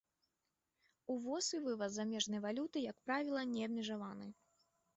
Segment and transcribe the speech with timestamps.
[1.15, 4.27] Увоз і вываз замежнай валюты, як правіла, не абмежаваны.